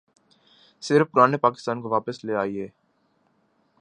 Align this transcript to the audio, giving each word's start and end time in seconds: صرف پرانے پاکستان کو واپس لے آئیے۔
صرف 0.81 1.11
پرانے 1.11 1.37
پاکستان 1.37 1.81
کو 1.81 1.89
واپس 1.89 2.25
لے 2.25 2.35
آئیے۔ 2.35 2.67